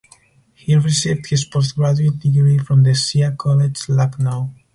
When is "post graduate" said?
1.45-2.17